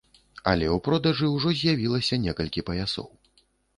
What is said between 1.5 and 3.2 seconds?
з'явілася некалькі паясоў.